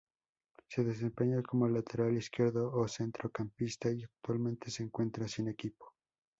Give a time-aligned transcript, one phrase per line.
[0.67, 5.93] Se desempeña como lateral izquierdo o centrocampista y actualmente se encuentra sin equipo.